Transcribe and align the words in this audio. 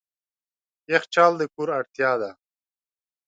یخچال 0.93 1.31
د 1.39 1.41
کور 1.53 1.67
اړتیا 1.79 2.11
ده. 2.21 2.31